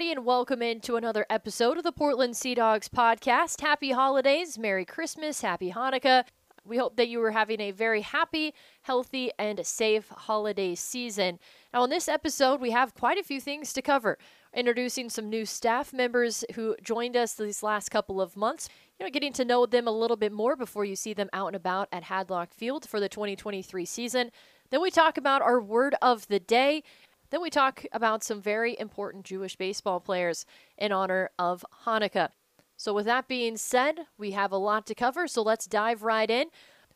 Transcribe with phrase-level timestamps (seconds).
[0.00, 3.60] everybody, and welcome into another episode of the Portland Sea Dogs podcast.
[3.60, 6.24] Happy holidays, Merry Christmas, Happy Hanukkah.
[6.64, 11.38] We hope that you were having a very happy, healthy, and safe holiday season.
[11.74, 14.16] Now, in this episode, we have quite a few things to cover.
[14.54, 18.70] Introducing some new staff members who joined us these last couple of months.
[18.98, 21.48] You know, getting to know them a little bit more before you see them out
[21.48, 24.30] and about at Hadlock Field for the 2023 season.
[24.70, 26.84] Then we talk about our word of the day.
[27.30, 30.44] Then we talk about some very important Jewish baseball players
[30.76, 32.30] in honor of Hanukkah.
[32.76, 36.30] So, with that being said, we have a lot to cover, so let's dive right
[36.30, 36.46] in.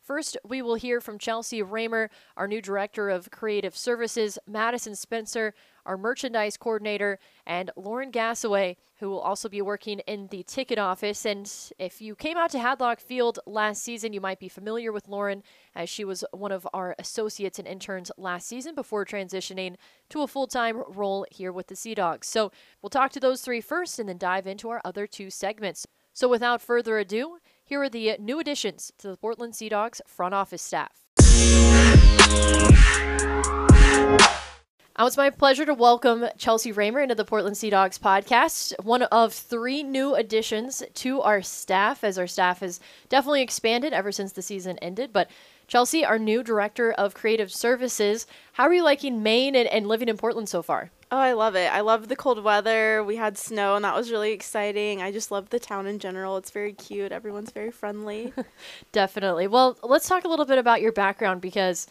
[0.05, 5.55] First, we will hear from Chelsea Raymer, our new Director of Creative Services, Madison Spencer,
[5.83, 11.25] our Merchandise Coordinator, and Lauren Gassaway, who will also be working in the ticket office.
[11.25, 15.07] And if you came out to Hadlock Field last season, you might be familiar with
[15.07, 15.41] Lauren,
[15.73, 19.75] as she was one of our associates and interns last season before transitioning
[20.09, 22.27] to a full time role here with the Sea Dogs.
[22.27, 22.51] So
[22.83, 25.87] we'll talk to those three first and then dive into our other two segments.
[26.13, 29.99] So without further ado, here are the uh, new additions to the Portland Sea Dogs
[30.05, 31.01] front office staff.
[34.97, 39.01] Now it's my pleasure to welcome Chelsea Raymer into the Portland Sea Dogs podcast, one
[39.03, 44.31] of three new additions to our staff, as our staff has definitely expanded ever since
[44.31, 45.11] the season ended.
[45.11, 45.29] But
[45.67, 50.09] Chelsea, our new director of creative services, how are you liking Maine and, and living
[50.09, 50.91] in Portland so far?
[51.11, 51.71] Oh, I love it.
[51.71, 53.03] I love the cold weather.
[53.03, 55.01] We had snow, and that was really exciting.
[55.01, 56.37] I just love the town in general.
[56.37, 57.11] It's very cute.
[57.11, 58.33] Everyone's very friendly.
[58.91, 59.47] Definitely.
[59.47, 61.87] Well, let's talk a little bit about your background because,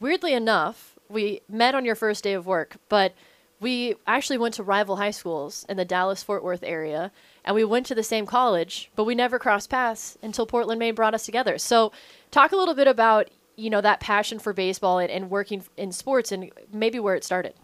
[0.00, 3.14] weirdly enough, we met on your first day of work, but
[3.60, 7.10] we actually went to rival high schools in the Dallas Fort Worth area,
[7.48, 10.94] and we went to the same college, but we never crossed paths until Portland, Maine
[10.94, 11.56] brought us together.
[11.56, 11.92] So,
[12.30, 15.90] talk a little bit about you know that passion for baseball and, and working in
[15.90, 17.54] sports and maybe where it started.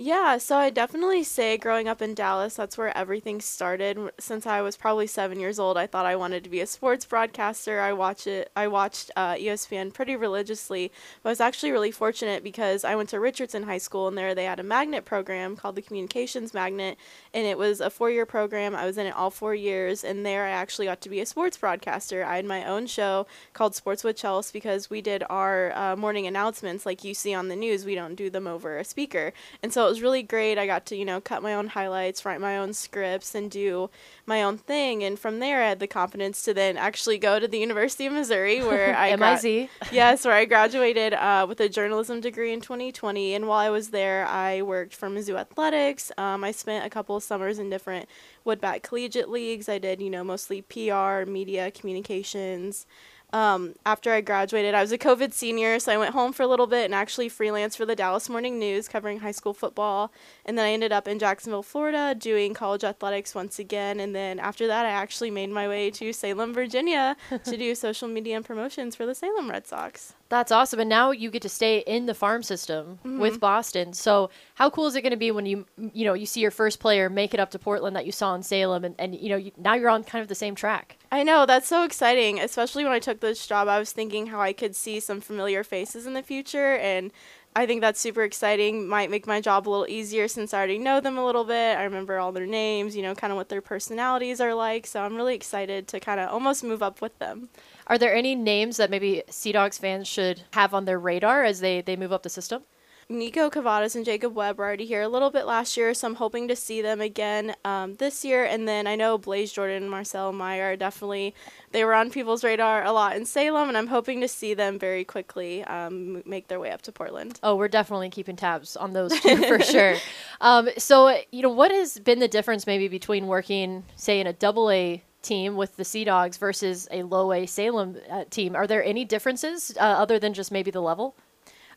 [0.00, 3.98] Yeah, so I definitely say growing up in Dallas, that's where everything started.
[4.20, 7.04] Since I was probably seven years old, I thought I wanted to be a sports
[7.04, 7.80] broadcaster.
[7.80, 8.48] I watch it.
[8.54, 10.92] I watched uh, ESPN pretty religiously.
[11.20, 14.36] But I was actually really fortunate because I went to Richardson High School, and there
[14.36, 16.96] they had a magnet program called the Communications Magnet,
[17.34, 18.76] and it was a four-year program.
[18.76, 21.26] I was in it all four years, and there I actually got to be a
[21.26, 22.22] sports broadcaster.
[22.24, 26.28] I had my own show called Sports with Chelsea because we did our uh, morning
[26.28, 27.84] announcements like you see on the news.
[27.84, 30.58] We don't do them over a speaker, and so it was really great.
[30.58, 33.90] I got to, you know, cut my own highlights, write my own scripts, and do
[34.26, 35.02] my own thing.
[35.02, 38.12] And from there, I had the confidence to then actually go to the University of
[38.12, 39.42] Missouri, where I MIZ.
[39.42, 43.34] Gra- yes, where I graduated uh, with a journalism degree in 2020.
[43.34, 46.12] And while I was there, I worked for Mizzou Athletics.
[46.18, 48.08] Um, I spent a couple of summers in different
[48.46, 49.68] Woodbat collegiate leagues.
[49.68, 52.86] I did, you know, mostly PR, media, communications.
[53.32, 56.46] Um, after I graduated, I was a COVID senior, so I went home for a
[56.46, 60.10] little bit and actually freelanced for the Dallas Morning News covering high school football.
[60.46, 64.00] And then I ended up in Jacksonville, Florida, doing college athletics once again.
[64.00, 68.08] And then after that, I actually made my way to Salem, Virginia to do social
[68.08, 70.14] media and promotions for the Salem Red Sox.
[70.30, 70.80] That's awesome.
[70.80, 73.18] And now you get to stay in the farm system mm-hmm.
[73.18, 73.94] with Boston.
[73.94, 76.50] So how cool is it going to be when you you know you see your
[76.50, 79.30] first player make it up to Portland that you saw in Salem, and and you
[79.30, 80.98] know you, now you're on kind of the same track.
[81.10, 82.38] I know that's so exciting.
[82.40, 85.64] Especially when I took this job, I was thinking how I could see some familiar
[85.64, 87.10] faces in the future, and
[87.58, 88.86] I think that's super exciting.
[88.86, 91.76] Might make my job a little easier since I already know them a little bit.
[91.76, 94.86] I remember all their names, you know, kind of what their personalities are like.
[94.86, 97.48] So I'm really excited to kind of almost move up with them.
[97.88, 101.58] Are there any names that maybe Sea Dogs fans should have on their radar as
[101.58, 102.62] they, they move up the system?
[103.10, 106.16] Niko Kavadas and Jacob Webb were already here a little bit last year, so I'm
[106.16, 108.44] hoping to see them again um, this year.
[108.44, 111.34] And then I know Blaze Jordan and Marcel Mayer definitely
[111.72, 114.78] they were on people's radar a lot in Salem, and I'm hoping to see them
[114.78, 117.40] very quickly um, make their way up to Portland.
[117.42, 119.94] Oh, we're definitely keeping tabs on those two for sure.
[120.42, 124.34] Um, so you know, what has been the difference maybe between working, say, in a
[124.34, 128.54] double A team with the Sea Dogs versus a low A Salem uh, team?
[128.54, 131.16] Are there any differences uh, other than just maybe the level?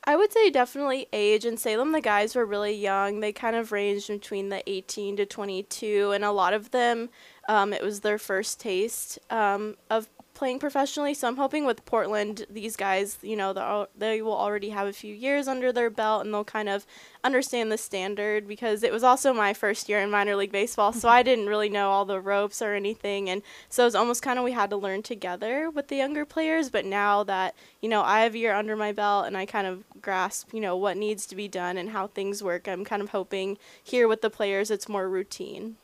[0.03, 1.45] I would say definitely age.
[1.45, 3.19] In Salem, the guys were really young.
[3.19, 7.09] They kind of ranged between the 18 to 22, and a lot of them,
[7.48, 10.09] um, it was their first taste um, of
[10.42, 11.14] playing professionally.
[11.14, 15.14] So I'm hoping with Portland, these guys, you know, they will already have a few
[15.14, 16.84] years under their belt and they'll kind of
[17.24, 20.94] understand the standard because it was also my first year in minor league baseball.
[20.94, 21.18] So mm-hmm.
[21.18, 23.30] I didn't really know all the ropes or anything.
[23.30, 26.26] And so it was almost kind of we had to learn together with the younger
[26.26, 26.72] players.
[26.72, 29.68] But now that, you know, I have a year under my belt and I kind
[29.68, 33.04] of grasp, you know, what needs to be done and how things work, I'm kind
[33.04, 35.76] of hoping here with the players it's more routine.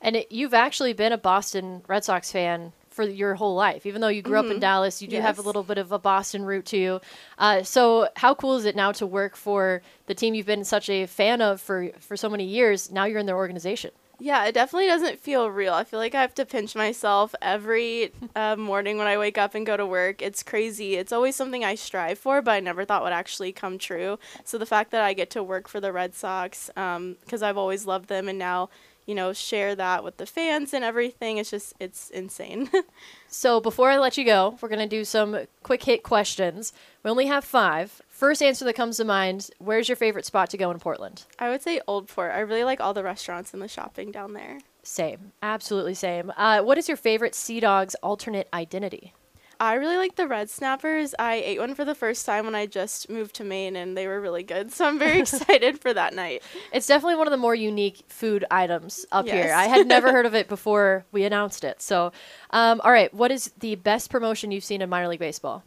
[0.00, 3.86] And it, you've actually been a Boston Red Sox fan for your whole life.
[3.86, 4.38] Even though you grew mm-hmm.
[4.40, 4.60] up in mm-hmm.
[4.60, 5.24] Dallas, you do yes.
[5.24, 7.00] have a little bit of a Boston root to you.
[7.38, 10.90] Uh, so, how cool is it now to work for the team you've been such
[10.90, 12.90] a fan of for for so many years?
[12.90, 13.92] Now you're in their organization.
[14.18, 15.74] Yeah, it definitely doesn't feel real.
[15.74, 19.54] I feel like I have to pinch myself every uh, morning when I wake up
[19.54, 20.20] and go to work.
[20.20, 20.96] It's crazy.
[20.96, 24.18] It's always something I strive for, but I never thought would actually come true.
[24.42, 27.56] So the fact that I get to work for the Red Sox, because um, I've
[27.56, 28.70] always loved them, and now
[29.08, 32.70] you know share that with the fans and everything, it's just it's insane.
[33.28, 36.74] so before I let you go, we're gonna do some quick hit questions.
[37.02, 38.02] We only have five.
[38.08, 41.24] First answer that comes to mind, where's your favorite spot to go in Portland?
[41.38, 42.32] I would say Old Port.
[42.32, 44.58] I really like all the restaurants and the shopping down there.
[44.82, 45.32] Same.
[45.42, 46.32] Absolutely same.
[46.36, 49.14] Uh, what is your favorite Sea Dogs alternate identity?
[49.60, 51.14] I really like the red snappers.
[51.18, 54.06] I ate one for the first time when I just moved to Maine and they
[54.06, 54.72] were really good.
[54.72, 56.42] So I'm very excited for that night.
[56.72, 59.34] It's definitely one of the more unique food items up yes.
[59.34, 59.54] here.
[59.54, 61.82] I had never heard of it before we announced it.
[61.82, 62.12] So,
[62.50, 65.64] um, all right, what is the best promotion you've seen in minor league baseball?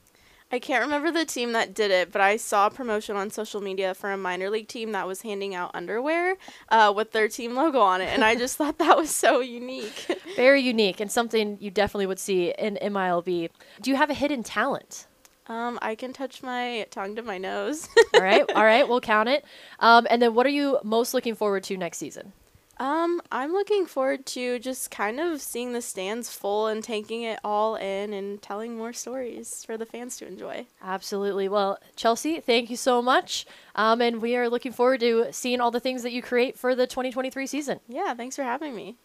[0.52, 3.62] I can't remember the team that did it, but I saw a promotion on social
[3.62, 6.36] media for a minor league team that was handing out underwear
[6.70, 10.08] uh, with their team logo on it, and I just thought that was so unique.
[10.36, 13.50] Very unique, and something you definitely would see in MILB.
[13.82, 15.08] Do you have a hidden talent?
[15.48, 17.88] Um, I can touch my tongue to my nose.
[18.14, 19.46] all right, all right, we'll count it.
[19.80, 22.34] Um, and then, what are you most looking forward to next season?
[22.82, 27.40] Um, I'm looking forward to just kind of seeing the stands full and taking it
[27.44, 30.66] all in and telling more stories for the fans to enjoy.
[30.82, 31.48] Absolutely.
[31.48, 33.46] Well, Chelsea, thank you so much.
[33.76, 36.74] Um, and we are looking forward to seeing all the things that you create for
[36.74, 37.82] the 2023 season.
[37.88, 38.98] Yeah, thanks for having me.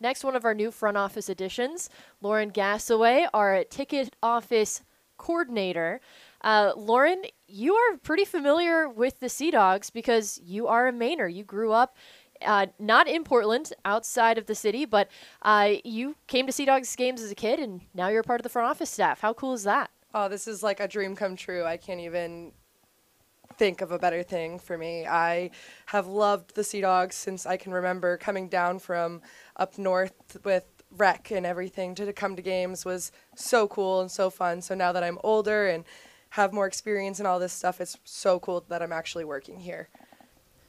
[0.00, 4.82] Next, one of our new front office additions, Lauren Gassaway, our ticket office
[5.22, 6.00] coordinator.
[6.42, 11.32] Uh, Lauren, you are pretty familiar with the Sea Dogs because you are a Mainer.
[11.32, 11.96] You grew up
[12.44, 15.08] uh, not in Portland, outside of the city, but
[15.42, 18.42] uh, you came to Sea Dogs games as a kid, and now you're part of
[18.42, 19.20] the front office staff.
[19.20, 19.90] How cool is that?
[20.14, 21.64] Oh, this is like a dream come true.
[21.64, 22.52] I can't even
[23.58, 25.06] think of a better thing for me.
[25.06, 25.50] I
[25.86, 29.22] have loved the Sea Dogs since I can remember coming down from
[29.56, 34.10] up north with rec and everything to, to come to games was so cool and
[34.10, 34.60] so fun.
[34.60, 35.84] So now that I'm older and
[36.32, 37.78] have more experience in all this stuff.
[37.78, 39.90] It's so cool that I'm actually working here.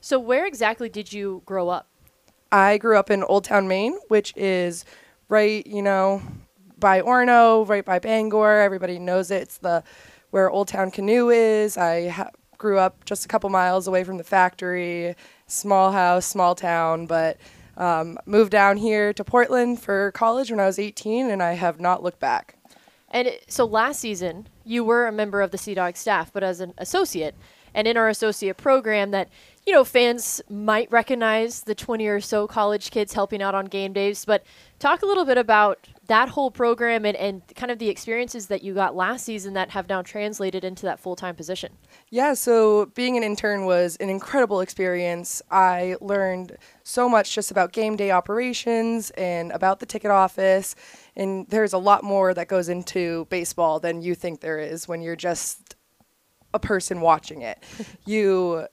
[0.01, 1.87] So, where exactly did you grow up?
[2.51, 4.83] I grew up in Old Town, Maine, which is
[5.29, 6.21] right, you know,
[6.77, 8.59] by Orono, right by Bangor.
[8.59, 9.43] Everybody knows it.
[9.43, 9.85] It's the
[10.31, 11.77] where Old Town Canoe is.
[11.77, 15.15] I ha- grew up just a couple miles away from the factory.
[15.47, 17.37] Small house, small town, but
[17.77, 21.79] um, moved down here to Portland for college when I was 18, and I have
[21.79, 22.57] not looked back.
[23.09, 26.43] And it, so last season, you were a member of the Sea Dog staff, but
[26.43, 27.35] as an associate.
[27.75, 29.29] And in our associate program, that
[29.65, 33.93] you know fans might recognize the 20 or so college kids helping out on game
[33.93, 34.25] days.
[34.25, 34.45] But
[34.77, 38.61] talk a little bit about that whole program and, and kind of the experiences that
[38.61, 41.71] you got last season that have now translated into that full time position.
[42.09, 45.41] Yeah, so being an intern was an incredible experience.
[45.49, 50.75] I learned so much just about game day operations and about the ticket office.
[51.15, 55.01] And there's a lot more that goes into baseball than you think there is when
[55.01, 55.75] you're just
[56.53, 57.63] a person watching it.
[58.05, 58.67] you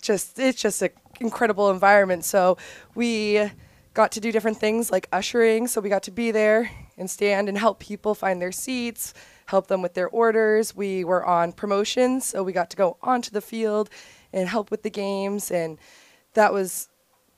[0.00, 0.90] just, it's just an
[1.20, 2.24] incredible environment.
[2.24, 2.56] So
[2.94, 3.50] we
[3.94, 5.66] got to do different things like ushering.
[5.66, 9.12] So we got to be there and stand and help people find their seats,
[9.46, 10.74] help them with their orders.
[10.74, 13.90] We were on promotions, so we got to go onto the field
[14.32, 15.50] and help with the games.
[15.50, 15.78] And
[16.34, 16.88] that was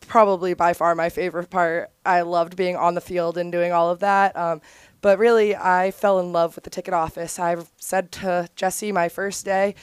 [0.04, 1.90] probably by far my favorite part.
[2.04, 4.36] I loved being on the field and doing all of that.
[4.36, 4.60] Um,
[5.00, 7.38] but really, I fell in love with the ticket office.
[7.38, 9.74] I said to Jesse my first day,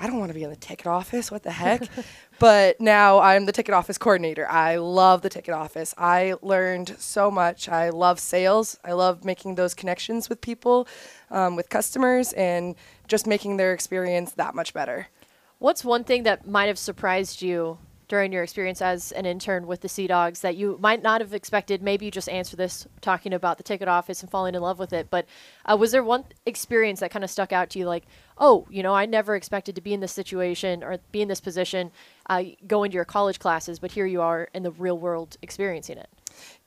[0.00, 1.30] I don't want to be in the ticket office.
[1.30, 1.82] What the heck?
[2.38, 4.48] but now I'm the ticket office coordinator.
[4.48, 5.94] I love the ticket office.
[5.98, 7.68] I learned so much.
[7.68, 8.78] I love sales.
[8.84, 10.88] I love making those connections with people,
[11.30, 12.74] um, with customers, and
[13.08, 15.08] just making their experience that much better.
[15.58, 19.80] What's one thing that might have surprised you during your experience as an intern with
[19.80, 21.82] the Sea Dogs that you might not have expected?
[21.82, 24.92] Maybe you just answer this talking about the ticket office and falling in love with
[24.92, 25.08] it.
[25.10, 25.26] But
[25.64, 28.04] uh, was there one experience that kind of stuck out to you, like,
[28.38, 31.40] oh, you know, I never expected to be in this situation or be in this
[31.40, 31.90] position,
[32.28, 35.98] uh, going to your college classes, but here you are in the real world experiencing
[35.98, 36.08] it?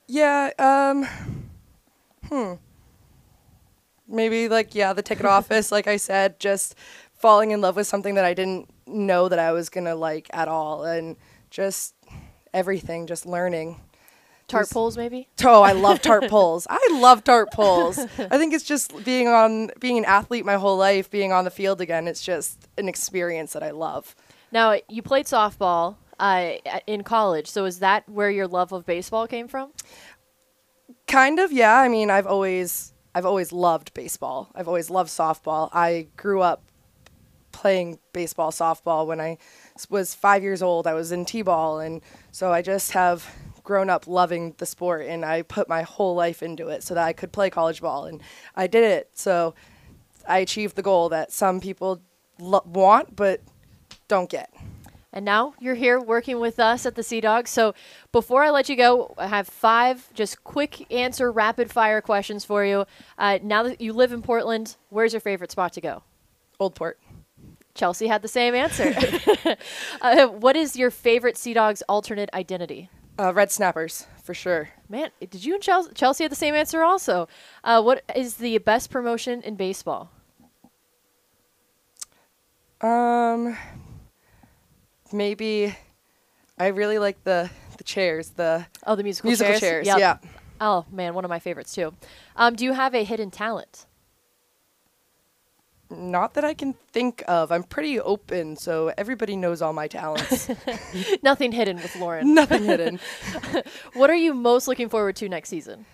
[0.08, 0.52] Yeah.
[0.58, 1.06] Um,
[2.28, 2.54] hmm.
[4.08, 5.72] Maybe like yeah, the ticket office.
[5.72, 6.76] Like I said, just
[7.20, 10.48] falling in love with something that I didn't know that I was gonna like at
[10.48, 11.16] all, and
[11.50, 11.94] just
[12.54, 13.80] everything, just learning.
[14.48, 15.28] Tarp pulls, maybe.
[15.46, 16.66] Oh, I love tart poles.
[16.68, 18.00] I love tarp pulls.
[18.00, 21.52] I think it's just being on, being an athlete my whole life, being on the
[21.52, 22.08] field again.
[22.08, 24.16] It's just an experience that I love.
[24.52, 26.54] Now, you played softball uh,
[26.88, 29.72] in college, so is that where your love of baseball came from?
[31.06, 31.78] Kind of, yeah.
[31.78, 34.50] I mean, I've always, I've always loved baseball.
[34.56, 35.70] I've always loved softball.
[35.74, 36.64] I grew up
[37.60, 39.06] playing baseball, softball.
[39.06, 39.38] When I
[39.90, 42.02] was five years old, I was in t-ball, and
[42.32, 43.30] so I just have
[43.64, 47.04] grown up loving the sport, and I put my whole life into it so that
[47.04, 48.22] I could play college ball, and
[48.56, 49.10] I did it.
[49.14, 49.56] So
[50.26, 52.02] I achieved the goal that some people
[52.40, 53.42] lo- want but
[54.08, 54.54] don't get.
[55.12, 57.50] And now you're here working with us at the Sea Dogs.
[57.50, 57.74] So
[58.14, 62.64] before I let you go, I have five just quick answer, rapid fire questions for
[62.64, 62.86] you.
[63.18, 66.04] Uh, now that you live in Portland, where's your favorite spot to go?
[66.60, 67.00] Old Port.
[67.76, 68.94] Chelsea had the same answer.
[70.02, 72.90] uh, what is your favorite Sea Dogs alternate identity?
[73.18, 74.70] Uh, Red Snappers, for sure.
[74.88, 77.28] Man, did you and Chelsea, Chelsea had the same answer also?
[77.64, 80.10] Uh, what is the best promotion in baseball?
[82.82, 83.58] Um,
[85.12, 85.76] maybe
[86.58, 89.60] I really like the the chairs, the Oh, the musical, musical chairs.
[89.60, 89.88] chairs.
[89.88, 90.00] Yep.
[90.00, 90.18] Yeah.
[90.62, 91.94] Oh man, one of my favorites too.
[92.36, 93.86] Um, do you have a hidden talent?
[95.92, 97.52] Not that I can think of.
[97.52, 100.50] I'm pretty open, so everybody knows all my talents.
[101.24, 102.36] Nothing hidden with Lauren.
[102.36, 103.00] Nothing hidden.
[103.94, 105.86] What are you most looking forward to next season?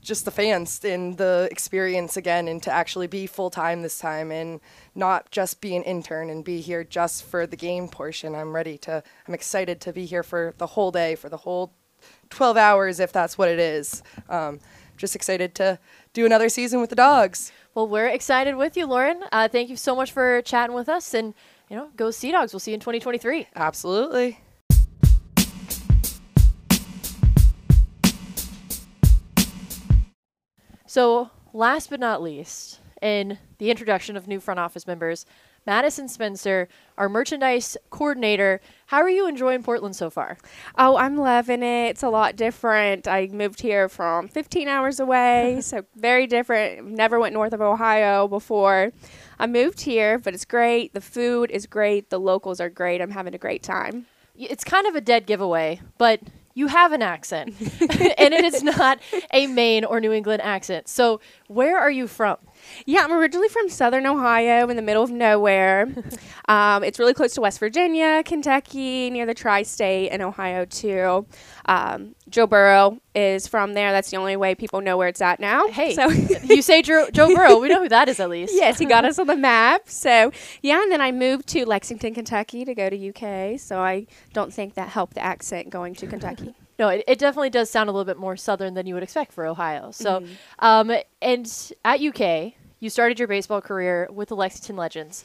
[0.00, 4.30] Just the fans and the experience again, and to actually be full time this time,
[4.30, 4.60] and
[4.94, 8.34] not just be an intern and be here just for the game portion.
[8.34, 9.02] I'm ready to.
[9.26, 11.72] I'm excited to be here for the whole day, for the whole
[12.30, 14.02] 12 hours, if that's what it is.
[14.28, 14.60] Um,
[14.96, 15.78] just excited to
[16.12, 17.52] do another season with the dogs.
[17.74, 19.22] Well, we're excited with you, Lauren.
[19.32, 21.34] Uh, thank you so much for chatting with us, and
[21.68, 22.52] you know, go Sea Dogs.
[22.52, 23.48] We'll see you in 2023.
[23.54, 24.40] Absolutely.
[30.86, 35.26] So, last but not least, in the introduction of new front office members,
[35.66, 38.60] Madison Spencer, our merchandise coordinator.
[38.86, 40.38] How are you enjoying Portland so far?
[40.78, 41.88] Oh, I'm loving it.
[41.90, 43.08] It's a lot different.
[43.08, 46.86] I moved here from 15 hours away, so very different.
[46.86, 48.92] Never went north of Ohio before.
[49.38, 50.94] I moved here, but it's great.
[50.94, 52.10] The food is great.
[52.10, 53.00] The locals are great.
[53.00, 54.06] I'm having a great time.
[54.36, 56.20] It's kind of a dead giveaway, but
[56.56, 58.98] you have an accent, and it is not
[59.30, 60.88] a Maine or New England accent.
[60.88, 62.38] So, where are you from?
[62.84, 65.88] Yeah, I'm originally from Southern Ohio in the middle of nowhere.
[66.48, 71.26] um, it's really close to West Virginia, Kentucky, near the tri state, and Ohio, too.
[71.66, 73.92] Um, Joe Burrow is from there.
[73.92, 75.66] That's the only way people know where it's at now.
[75.68, 76.08] Hey, So.
[76.44, 77.58] you say Joe, Joe Burrow.
[77.58, 78.54] We know who that is at least.
[78.54, 79.88] yes, he got us on the map.
[79.88, 80.32] So
[80.62, 83.58] yeah, and then I moved to Lexington, Kentucky to go to UK.
[83.58, 86.54] So I don't think that helped the accent going to Kentucky.
[86.78, 89.32] No, it, it definitely does sound a little bit more southern than you would expect
[89.32, 89.90] for Ohio.
[89.92, 90.24] So,
[90.58, 90.92] um,
[91.22, 95.24] and at UK, you started your baseball career with the Lexington Legends.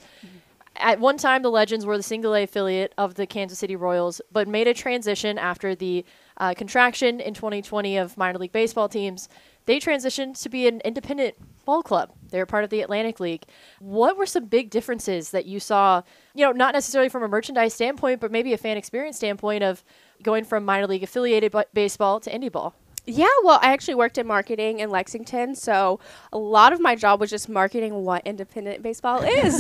[0.77, 4.22] At one time, the Legends were the single A affiliate of the Kansas City Royals,
[4.31, 6.05] but made a transition after the
[6.38, 9.27] uh, contraction in 2020 of minor league baseball teams.
[9.65, 12.12] They transitioned to be an independent ball club.
[12.29, 13.43] They were part of the Atlantic League.
[13.79, 16.01] What were some big differences that you saw,
[16.34, 19.84] you know, not necessarily from a merchandise standpoint, but maybe a fan experience standpoint of
[20.23, 22.75] going from minor league affiliated b- baseball to indie ball?
[23.05, 25.99] Yeah, well, I actually worked in marketing in Lexington, so
[26.31, 29.59] a lot of my job was just marketing what independent baseball is.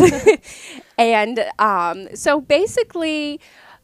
[0.97, 3.39] and um, so basically,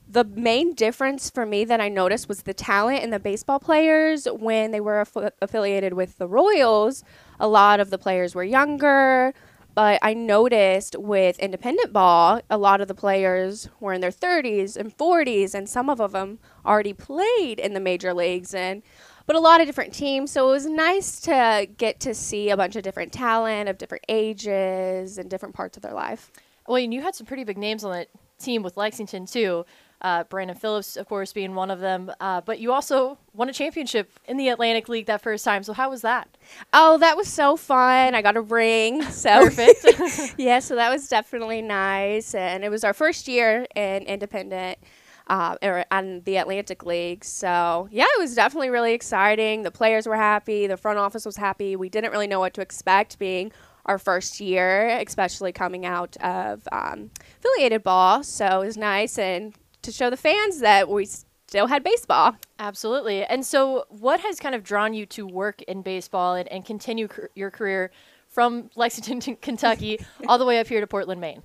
[0.08, 4.26] the main difference for me that I noticed was the talent in the baseball players
[4.26, 7.04] when they were aff- affiliated with the Royals.
[7.40, 9.34] A lot of the players were younger,
[9.74, 14.78] but I noticed with independent ball, a lot of the players were in their 30s
[14.78, 18.84] and 40s, and some of them already played in the major leagues and
[19.26, 20.32] but a lot of different teams.
[20.32, 24.06] So it was nice to get to see a bunch of different talent of different
[24.08, 26.32] ages and different parts of their life.
[26.66, 28.08] Well, and you had some pretty big names on that
[28.40, 29.66] team with Lexington too.
[30.00, 32.12] Uh, Brandon Phillips, of course, being one of them.
[32.20, 35.64] Uh, but you also won a championship in the Atlantic League that first time.
[35.64, 36.30] So how was that?
[36.72, 38.14] Oh, that was so fun.
[38.14, 39.04] I got a ring.
[39.18, 40.36] So Perfect.
[40.38, 42.36] yeah, so that was definitely nice.
[42.36, 44.78] And it was our first year in independent
[45.28, 45.56] uh,
[45.92, 47.24] on the Atlantic League.
[47.24, 49.64] So yeah, it was definitely really exciting.
[49.64, 50.68] The players were happy.
[50.68, 51.76] The front office was happy.
[51.76, 53.52] We didn't really know what to expect being
[53.86, 58.24] our first year, especially coming out of um, affiliated ball.
[58.24, 61.08] So it was nice and to show the fans that we
[61.48, 62.36] still had baseball.
[62.60, 63.24] Absolutely.
[63.24, 67.08] And so, what has kind of drawn you to work in baseball and, and continue
[67.08, 67.92] car- your career
[68.30, 71.42] from Lexington, Kentucky, all the way up here to Portland, Maine?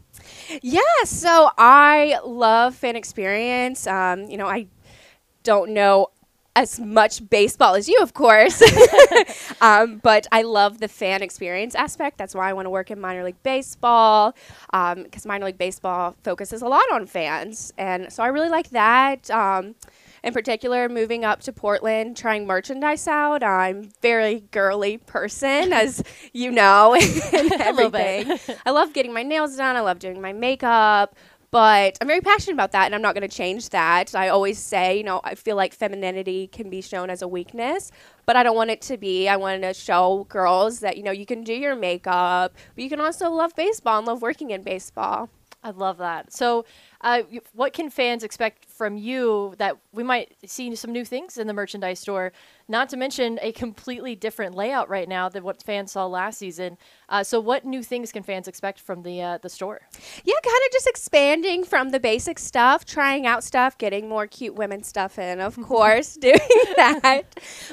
[0.61, 3.87] Yeah, so I love fan experience.
[3.87, 4.67] Um, you know, I
[5.43, 6.09] don't know
[6.55, 8.63] as much baseball as you, of course,
[9.61, 12.19] um, but I love the fan experience aspect.
[12.19, 14.35] That's why I want to work in minor league baseball
[14.71, 19.31] because minor league baseball focuses a lot on fans, and so I really like that.
[19.31, 19.75] Um,
[20.25, 23.43] in particular, moving up to Portland, trying merchandise out.
[23.43, 26.03] I'm very girly person, as
[26.33, 26.95] you know,
[27.33, 28.29] and A little bit.
[28.29, 28.57] everything.
[28.65, 29.77] I love getting my nails done.
[29.77, 31.15] I love doing my makeup.
[31.51, 34.15] But I'm very passionate about that, and I'm not going to change that.
[34.15, 37.93] I always say, you know, I feel like femininity can be shown as a weakness,
[38.25, 39.29] but I don't want it to be.
[39.29, 42.89] I want to show girls that, you know, you can do your makeup, but you
[42.89, 45.29] can also love baseball and love working in baseball.
[45.63, 46.33] I love that.
[46.33, 46.65] So,
[47.03, 51.47] uh, what can fans expect from you that we might see some new things in
[51.47, 52.33] the merchandise store?
[52.69, 56.79] Not to mention a completely different layout right now than what fans saw last season.
[57.09, 59.83] Uh, so, what new things can fans expect from the uh, the store?
[60.25, 64.55] Yeah, kind of just expanding from the basic stuff, trying out stuff, getting more cute
[64.55, 66.39] women stuff in, of course, doing
[66.77, 67.23] that.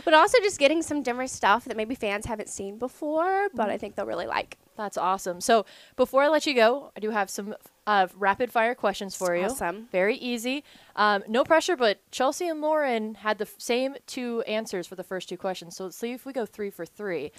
[0.03, 3.77] But also just getting some different stuff that maybe fans haven't seen before, but I
[3.77, 4.58] think they'll really like.
[4.75, 5.41] That's awesome.
[5.41, 5.65] So,
[5.96, 9.46] before I let you go, I do have some uh, rapid fire questions for you.
[9.46, 9.88] Awesome.
[9.91, 10.63] Very easy.
[11.00, 15.03] Um, no pressure, but Chelsea and Lauren had the f- same two answers for the
[15.03, 15.77] first two questions.
[15.77, 17.32] So let's see if we go three for three.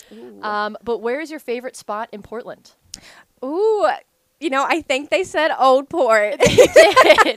[0.43, 2.71] Um, but where is your favorite spot in Portland?
[3.45, 3.87] Ooh,
[4.41, 6.41] you know, I think they said Old Port.
[6.41, 7.37] Did.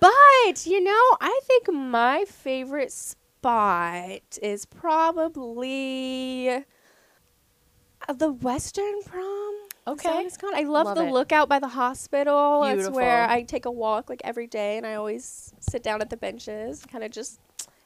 [0.00, 9.54] but, you know, I think my favorite spot is probably uh, the Western Prom.
[9.92, 10.62] Is that what Okay.
[10.62, 11.12] I love, Love the it.
[11.12, 12.62] lookout by the hospital.
[12.62, 16.10] That's where I take a walk like every day and I always sit down at
[16.10, 17.40] the benches, kind of just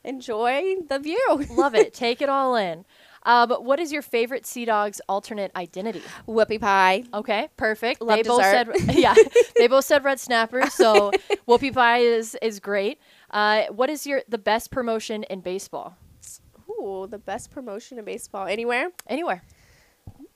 [0.04, 1.46] enjoy the view.
[1.50, 1.94] Love it.
[2.04, 2.84] Take it all in.
[3.22, 6.02] Uh, but what is your favorite Sea Dogs alternate identity?
[6.28, 7.04] Whoopie pie.
[7.14, 8.02] Okay, perfect.
[8.02, 9.14] Love they both said yeah.
[9.56, 11.10] They both said red snapper, so
[11.48, 13.00] whoopie pie is is great.
[13.30, 15.96] Uh, what is your the best promotion in baseball?
[16.68, 18.46] Ooh, the best promotion in baseball.
[18.46, 18.90] Anywhere?
[19.08, 19.42] Anywhere.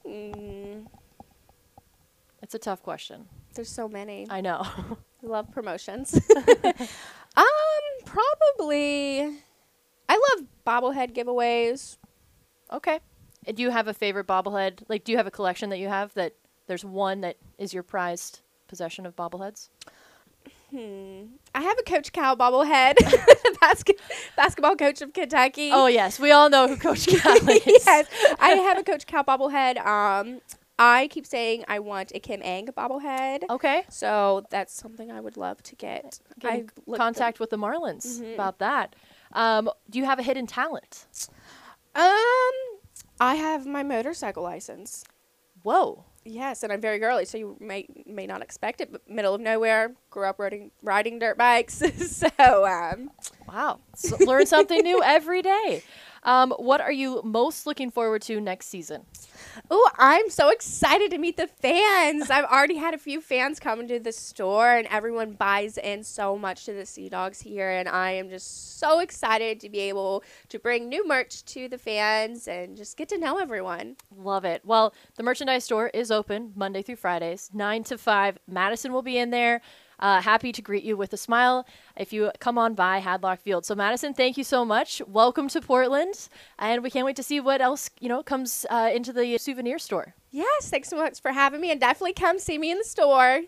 [0.07, 0.87] Mm,
[2.49, 3.27] It's a tough question.
[3.53, 4.27] there's so many.
[4.31, 4.63] I know.
[4.65, 4.83] I
[5.23, 6.15] love promotions.
[7.37, 7.45] um,
[8.07, 9.21] probably.
[10.09, 11.99] I love bobblehead giveaways.
[12.73, 13.01] okay.
[13.47, 14.81] And do you have a favorite bobblehead?
[14.89, 16.33] Like, do you have a collection that you have that
[16.69, 19.69] there's one that is your prized possession of bobbleheads?
[20.71, 21.25] Hmm.
[21.55, 22.95] I have a Coach Cal bobblehead,
[23.61, 24.01] basket,
[24.37, 25.69] basketball coach of Kentucky.
[25.71, 27.61] Oh yes, we all know who Coach Cal is.
[27.67, 28.07] yes,
[28.41, 29.85] I have a Coach Cal bobblehead.
[29.85, 30.41] Um,
[30.79, 33.43] I keep saying I want a Kim Ng bobblehead.
[33.51, 33.85] Okay.
[33.89, 36.21] So that's something I would love to get.
[36.39, 36.65] Get I
[36.97, 38.35] contact with the Marlins Mhm.
[38.35, 38.95] about that.
[39.33, 41.07] Um, do you have a hidden talent?
[41.95, 42.53] Um,
[43.21, 45.05] I have my motorcycle license.
[45.63, 46.05] Whoa.
[46.25, 48.93] Yes, and I'm very girly, so you may may not expect it.
[48.93, 51.83] But middle of nowhere, grew up riding riding dirt bikes.
[52.07, 53.11] so um,
[53.49, 53.81] Wow.
[53.97, 55.83] So learn something new every day.
[56.23, 59.07] Um, what are you most looking forward to next season?
[59.71, 62.31] Oh, I'm so excited to meet the fans.
[62.31, 66.37] I've already had a few fans come into the store, and everyone buys in so
[66.37, 70.23] much to the Sea Dogs here, and I am just so excited to be able
[70.49, 73.97] to bring new merch to the fans and just get to know everyone.
[74.17, 74.63] Love it.
[74.65, 78.39] Well, the merchandise store is open Monday through Fridays, 9 to 5.
[78.47, 79.61] Madison will be in there.
[79.99, 83.65] Uh, happy to greet you with a smile if you come on by Hadlock Field.
[83.65, 85.03] So, Madison, thank you so much.
[85.07, 86.29] Welcome to Portland.
[86.59, 89.79] And we can't wait to see what else, you know, comes uh, into the souvenir
[89.79, 90.15] store.
[90.31, 93.43] Yes, thanks so much for having me, and definitely come see me in the store.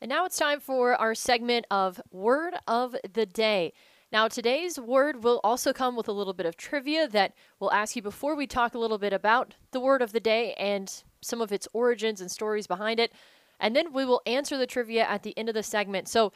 [0.00, 3.72] And now it's time for our segment of Word of the Day.
[4.10, 7.96] Now, today's word will also come with a little bit of trivia that we'll ask
[7.96, 11.40] you before we talk a little bit about the word of the day and some
[11.40, 13.12] of its origins and stories behind it.
[13.60, 16.08] And then we will answer the trivia at the end of the segment.
[16.08, 16.32] So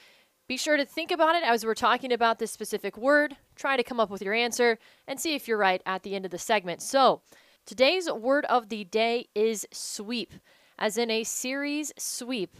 [0.48, 3.36] be sure to think about it as we're talking about this specific word.
[3.56, 6.24] Try to come up with your answer and see if you're right at the end
[6.24, 6.82] of the segment.
[6.82, 7.22] So
[7.64, 10.32] today's word of the day is sweep,
[10.78, 12.56] as in a series sweep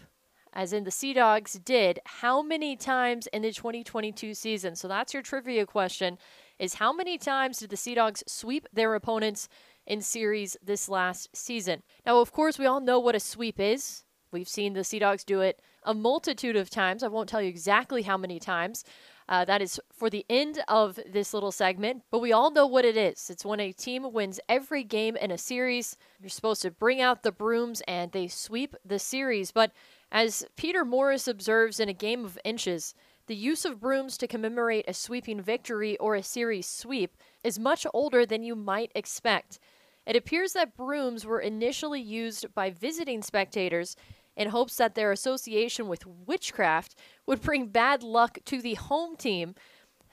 [0.56, 4.74] as in the Sea Dogs did, how many times in the 2022 season?
[4.74, 6.16] So that's your trivia question
[6.58, 9.50] is how many times did the Sea Dogs sweep their opponents
[9.86, 11.82] in series this last season?
[12.04, 14.04] Now, of course, we all know what a sweep is.
[14.32, 17.02] We've seen the Sea Dogs do it a multitude of times.
[17.02, 18.84] I won't tell you exactly how many times.
[19.28, 22.84] Uh, that is for the end of this little segment, but we all know what
[22.84, 23.28] it is.
[23.28, 25.96] It's when a team wins every game in a series.
[26.20, 29.50] You're supposed to bring out the brooms and they sweep the series.
[29.50, 29.72] But
[30.12, 32.94] as Peter Morris observes in A Game of Inches,
[33.26, 37.84] the use of brooms to commemorate a sweeping victory or a series sweep is much
[37.92, 39.58] older than you might expect.
[40.06, 43.96] It appears that brooms were initially used by visiting spectators
[44.36, 46.94] in hopes that their association with witchcraft
[47.26, 49.54] would bring bad luck to the home team.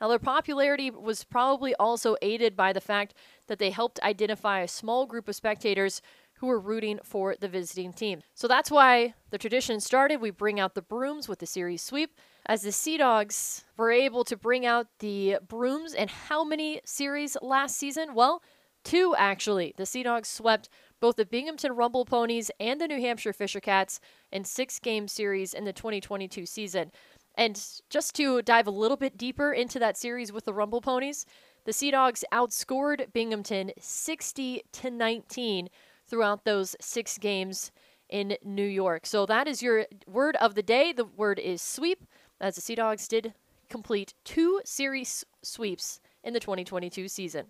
[0.02, 3.14] Now, their popularity was probably also aided by the fact
[3.48, 6.02] that they helped identify a small group of spectators
[6.36, 8.22] who were rooting for the visiting team.
[8.34, 10.20] So that's why the tradition started.
[10.20, 12.18] We bring out the brooms with the series sweep.
[12.46, 17.38] As the Sea Dogs were able to bring out the brooms in how many series
[17.42, 18.14] last season?
[18.14, 18.42] Well,
[18.84, 19.74] two actually.
[19.78, 20.70] The Sea Dogs swept
[21.00, 24.00] both the Binghamton Rumble Ponies and the New Hampshire Fisher Cats
[24.32, 26.92] in six game series in the 2022 season.
[27.36, 31.26] And just to dive a little bit deeper into that series with the Rumble Ponies,
[31.66, 35.70] the Sea Dogs outscored Binghamton 60 to 19
[36.08, 37.72] throughout those six games
[38.10, 39.06] in New York.
[39.06, 40.94] So that is your word of the day.
[40.94, 42.06] The word is sweep,
[42.40, 43.34] as the Sea Dogs did
[43.70, 47.48] complete two series sweeps in the 2022 season.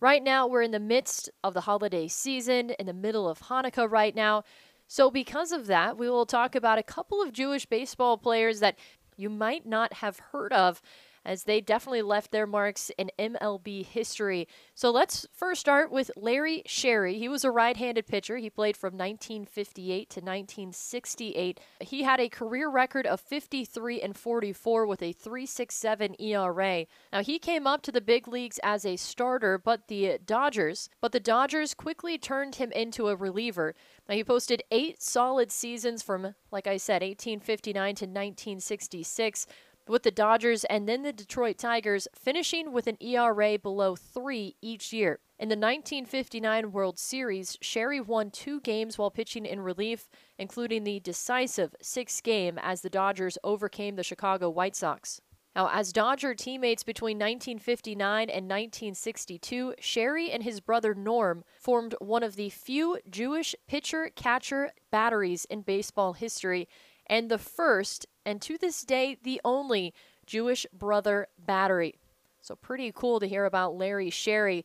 [0.00, 3.90] Right now, we're in the midst of the holiday season, in the middle of Hanukkah
[3.90, 4.44] right now.
[4.86, 8.78] So, because of that, we will talk about a couple of Jewish baseball players that
[9.16, 10.80] you might not have heard of
[11.28, 14.48] as they definitely left their marks in MLB history.
[14.74, 17.18] So let's first start with Larry Sherry.
[17.18, 18.38] He was a right handed pitcher.
[18.38, 21.60] He played from 1958 to 1968.
[21.80, 26.86] He had a career record of 53 and 44 with a 3.67 ERA.
[27.12, 31.12] Now he came up to the big leagues as a starter, but the Dodgers, but
[31.12, 33.74] the Dodgers quickly turned him into a reliever.
[34.08, 39.46] Now he posted 8 solid seasons from like I said 1859 to 1966
[39.88, 44.92] with the Dodgers and then the Detroit Tigers, finishing with an ERA below 3 each
[44.92, 45.20] year.
[45.38, 51.00] In the 1959 World Series, Sherry won two games while pitching in relief, including the
[51.00, 55.20] decisive sixth game as the Dodgers overcame the Chicago White Sox.
[55.58, 62.22] Now, as Dodger teammates between 1959 and 1962, Sherry and his brother Norm formed one
[62.22, 66.68] of the few Jewish pitcher catcher batteries in baseball history
[67.08, 69.94] and the first, and to this day, the only
[70.26, 71.98] Jewish brother battery.
[72.40, 74.64] So, pretty cool to hear about Larry Sherry.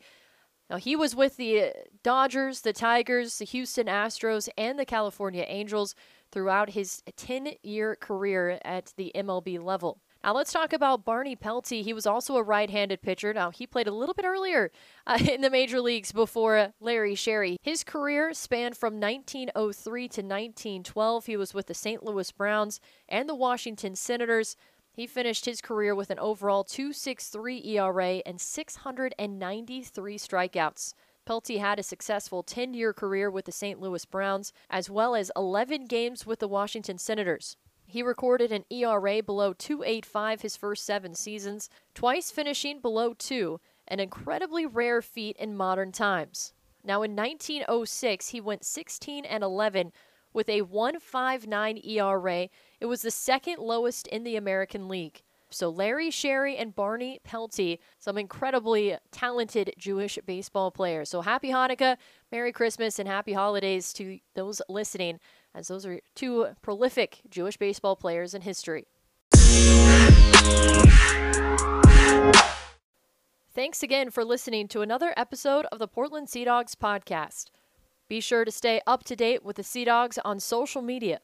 [0.69, 1.69] Now, he was with the uh,
[2.03, 5.95] Dodgers, the Tigers, the Houston Astros, and the California Angels
[6.31, 9.99] throughout his 10 year career at the MLB level.
[10.23, 11.81] Now let's talk about Barney Pelty.
[11.81, 13.33] He was also a right-handed pitcher.
[13.33, 14.71] Now he played a little bit earlier
[15.07, 17.57] uh, in the major leagues before Larry Sherry.
[17.61, 21.25] His career spanned from 1903 to 1912.
[21.25, 22.03] He was with the St.
[22.03, 24.55] Louis Browns and the Washington Senators.
[24.93, 30.93] He finished his career with an overall 2.63 ERA and 693 strikeouts.
[31.25, 33.81] Pelty had a successful 10 year career with the St.
[33.81, 37.57] Louis Browns, as well as 11 games with the Washington Senators.
[37.93, 43.99] He recorded an ERA below 2.85 his first seven seasons, twice finishing below 2, an
[43.99, 46.53] incredibly rare feat in modern times.
[46.83, 49.91] Now in 1906, he went 16 and 11
[50.33, 52.49] with a 1.59 ERA.
[52.79, 55.21] It was the second lowest in the American League.
[55.51, 61.09] So Larry Sherry and Barney Pelty, some incredibly talented Jewish baseball players.
[61.09, 61.97] So happy Hanukkah,
[62.31, 65.19] Merry Christmas, and happy holidays to those listening
[65.55, 68.87] as those are two prolific Jewish baseball players in history.
[73.55, 77.51] Thanks again for listening to another episode of the Portland Sea Dogs podcast.
[78.09, 81.19] Be sure to stay up to date with the Sea Dogs on social media.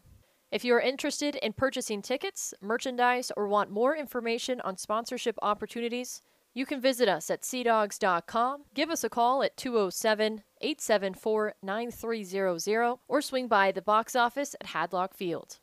[0.52, 6.22] If you are interested in purchasing tickets, merchandise, or want more information on sponsorship opportunities,
[6.54, 13.22] you can visit us at seadogs.com, give us a call at 207 874 9300, or
[13.22, 15.60] swing by the box office at Hadlock Field.